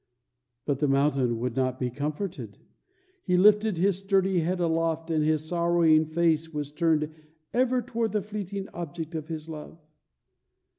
[0.65, 2.57] But the mountain would not be comforted;
[3.21, 7.13] he lifted his sturdy head aloft, and his sorrowing face was turned
[7.53, 9.77] ever toward the fleeting object of his love.